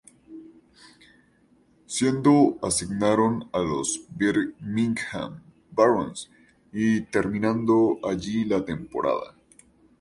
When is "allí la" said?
8.03-8.65